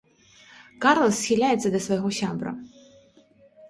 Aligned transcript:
Карлас 0.85 1.21
схіляецца 1.21 1.67
да 1.77 1.85
свайго 1.87 2.09
сябра. 2.25 2.51